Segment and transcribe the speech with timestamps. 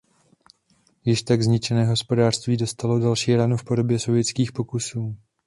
[1.05, 5.15] Již tak zničené hospodářství dostalo další ránu v podobě sovětských pokusů.